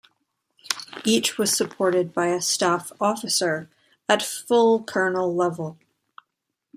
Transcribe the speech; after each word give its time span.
Each 1.03 1.37
was 1.37 1.55
supported 1.55 2.11
by 2.11 2.29
a 2.29 2.41
staff 2.41 2.91
officer 2.99 3.69
at 4.09 4.23
full 4.23 4.83
colonel 4.83 5.35
level. 5.35 5.77